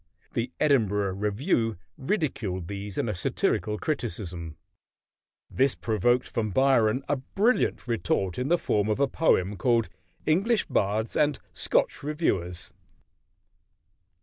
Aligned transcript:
The 0.33 0.51
Edinburgh 0.59 1.13
Review 1.13 1.77
ridiculed 1.95 2.67
these 2.67 2.97
in 2.97 3.07
a 3.07 3.13
satirical 3.13 3.77
criticism. 3.77 4.57
This 5.47 5.75
provoked 5.75 6.27
from 6.27 6.49
Byron 6.49 7.03
a 7.07 7.17
brilliant 7.17 7.87
retort 7.87 8.39
in 8.39 8.47
the 8.47 8.57
form 8.57 8.89
of 8.89 8.99
a 8.99 9.07
poem 9.07 9.57
called 9.57 9.89
"English 10.25 10.65
Bards 10.65 11.15
and 11.15 11.37
Scotch 11.53 12.01
Reviewers." 12.01 12.73